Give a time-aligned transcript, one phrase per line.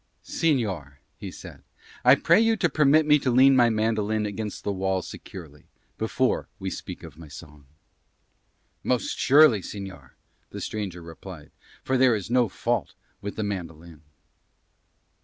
[0.25, 1.61] "Señor," he said,
[2.03, 5.65] "I pray you to permit me to lean my mandolin against the wall securely
[5.99, 7.65] before we speak of my song."
[8.83, 10.13] "Most surely, señor,"
[10.49, 11.51] the stranger replied,
[11.83, 14.01] "for there is no fault with the mandolin."